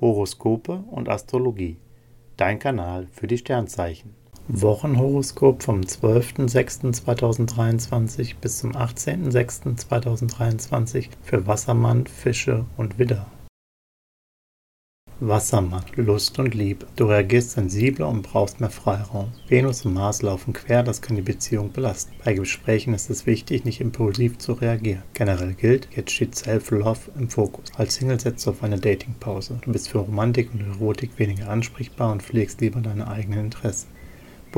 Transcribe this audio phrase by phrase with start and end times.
[0.00, 1.78] Horoskope und Astrologie.
[2.36, 4.14] Dein Kanal für die Sternzeichen.
[4.48, 13.26] Wochenhoroskop vom 12.06.2023 bis zum 18.06.2023 für Wassermann, Fische und Widder.
[15.20, 16.86] Wassermann, Lust und Liebe.
[16.94, 19.32] Du reagierst sensibler und brauchst mehr Freiraum.
[19.48, 22.12] Venus und Mars laufen quer, das kann die Beziehung belasten.
[22.24, 25.02] Bei Gesprächen ist es wichtig, nicht impulsiv zu reagieren.
[25.14, 27.72] Generell gilt, jetzt steht Self-Love im Fokus.
[27.76, 29.58] Als Single setzt du auf eine Datingpause.
[29.62, 33.88] Du bist für Romantik und Erotik weniger ansprechbar und pflegst lieber deine eigenen Interessen.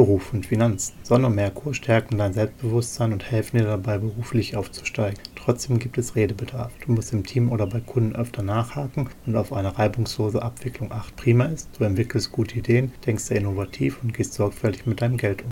[0.01, 0.95] Beruf und Finanzen.
[1.03, 5.19] Sonne und Merkur stärken dein Selbstbewusstsein und helfen dir dabei, beruflich aufzusteigen.
[5.37, 6.73] Trotzdem gibt es Redebedarf.
[6.87, 11.15] Du musst im Team oder bei Kunden öfter nachhaken und auf eine reibungslose Abwicklung achten.
[11.17, 15.43] Prima ist, du entwickelst gute Ideen, denkst sehr innovativ und gehst sorgfältig mit deinem Geld
[15.43, 15.51] um.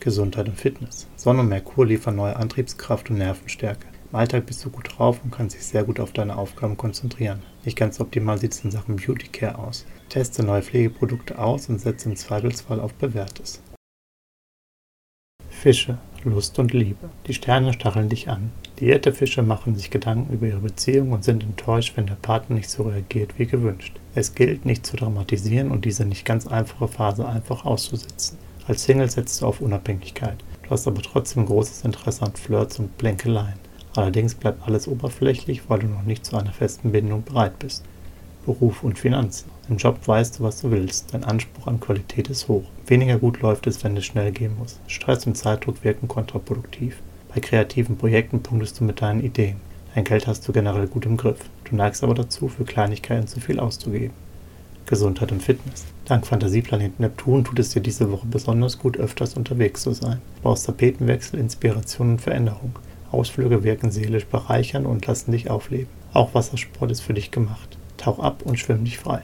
[0.00, 1.06] Gesundheit und Fitness.
[1.16, 3.88] Sonne und Merkur liefern neue Antriebskraft und Nervenstärke.
[4.10, 7.42] Im Alltag bist du gut drauf und kannst dich sehr gut auf deine Aufgaben konzentrieren.
[7.66, 9.84] Nicht ganz optimal sieht es in Sachen Beauty Care aus.
[10.08, 13.60] Teste neue Pflegeprodukte aus und setze im Zweifelsfall auf Bewährtes.
[15.62, 17.08] Fische, Lust und Liebe.
[17.28, 18.50] Die Sterne stacheln dich an.
[18.80, 22.68] Diäte Fische machen sich Gedanken über ihre Beziehung und sind enttäuscht, wenn der Partner nicht
[22.68, 23.94] so reagiert wie gewünscht.
[24.16, 28.38] Es gilt, nicht zu dramatisieren und diese nicht ganz einfache Phase einfach auszusitzen.
[28.66, 30.38] Als Single setzt du auf Unabhängigkeit.
[30.64, 33.60] Du hast aber trotzdem großes Interesse an Flirts und Blänkeleien.
[33.94, 37.84] Allerdings bleibt alles oberflächlich, weil du noch nicht zu einer festen Bindung bereit bist.
[38.44, 39.50] Beruf und Finanzen.
[39.68, 41.14] Im Job weißt du, was du willst.
[41.14, 42.64] Dein Anspruch an Qualität ist hoch.
[42.86, 44.80] Weniger gut läuft es, wenn es schnell gehen muss.
[44.86, 47.00] Stress und Zeitdruck wirken kontraproduktiv.
[47.34, 49.56] Bei kreativen Projekten punktest du mit deinen Ideen.
[49.94, 51.38] Dein Geld hast du generell gut im Griff.
[51.64, 54.14] Du neigst aber dazu, für Kleinigkeiten zu viel auszugeben.
[54.86, 55.84] Gesundheit und Fitness.
[56.04, 60.20] Dank Fantasieplanet Neptun tut es dir diese Woche besonders gut, öfters unterwegs zu sein.
[60.36, 62.78] Du brauchst Tapetenwechsel, Inspiration und Veränderung.
[63.10, 65.88] Ausflüge wirken seelisch bereichern und lassen dich aufleben.
[66.12, 67.78] Auch Wassersport ist für dich gemacht.
[68.02, 69.22] Tauch ab und schwimm dich frei.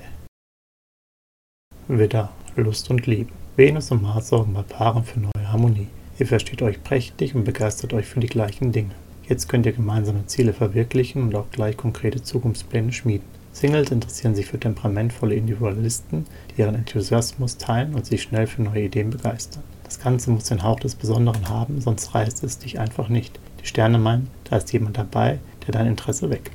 [1.89, 3.33] Widder, Lust und Liebe.
[3.57, 5.89] Venus und Mars sorgen bei Paaren für neue Harmonie.
[6.21, 8.94] Ihr versteht euch prächtig und begeistert euch für die gleichen Dinge.
[9.28, 13.27] Jetzt könnt ihr gemeinsame Ziele verwirklichen und auch gleich konkrete Zukunftspläne schmieden.
[13.50, 18.84] Singles interessieren sich für temperamentvolle Individualisten, die ihren Enthusiasmus teilen und sich schnell für neue
[18.84, 19.65] Ideen begeistern.
[19.83, 23.41] Das Ganze muss den Hauch des Besonderen haben, sonst reißt es dich einfach nicht.
[23.60, 26.53] Die Sterne meinen, da ist jemand dabei, der dein Interesse weckt.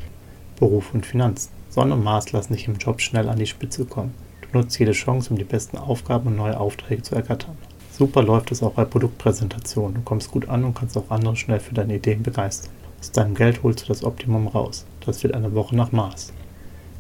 [0.63, 1.51] Beruf und Finanzen.
[1.69, 4.13] Sonne und Mars lassen dich im Job schnell an die Spitze kommen.
[4.43, 7.57] Du nutzt jede Chance, um die besten Aufgaben und neue Aufträge zu ergattern.
[7.91, 9.95] Super läuft es auch bei Produktpräsentationen.
[9.95, 12.71] Du kommst gut an und kannst auch andere schnell für deine Ideen begeistern.
[13.01, 14.85] Aus deinem Geld holst du das Optimum raus.
[15.05, 16.31] Das wird eine Woche nach Mars.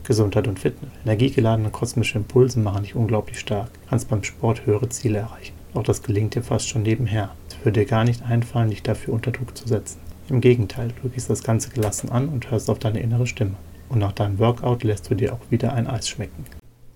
[0.03, 0.91] Gesundheit und Fitness.
[1.05, 3.69] Energiegeladene kosmische Impulse machen dich unglaublich stark.
[3.89, 5.53] Kannst beim Sport höhere Ziele erreichen.
[5.73, 7.29] Auch das gelingt dir fast schon nebenher.
[7.47, 10.01] Es würde dir gar nicht einfallen, dich dafür unter Druck zu setzen.
[10.33, 13.53] Im Gegenteil, du gehst das Ganze gelassen an und hörst auf deine innere Stimme
[13.89, 16.45] und nach deinem Workout lässt du dir auch wieder ein Eis schmecken.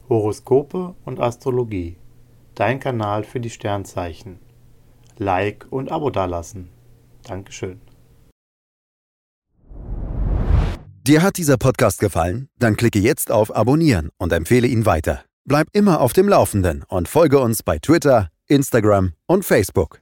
[0.10, 1.98] Horoskope und Astrologie.
[2.56, 4.40] Dein Kanal für die Sternzeichen.
[5.20, 6.70] Like und Abo dalassen.
[7.28, 7.80] Dankeschön.
[11.04, 12.50] Dir hat dieser Podcast gefallen?
[12.58, 15.26] Dann klicke jetzt auf Abonnieren und empfehle ihn weiter.
[15.46, 20.02] Bleib immer auf dem Laufenden und folge uns bei Twitter, Instagram und Facebook.